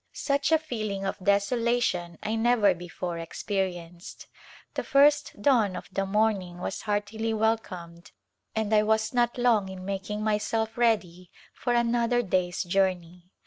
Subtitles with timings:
[0.13, 4.25] Such a feeling of desolation I never be fore experienced.
[4.73, 8.09] The first dawn of the morning was heartily welcomed
[8.55, 13.29] and I was not long in making myself ready for another day's journey.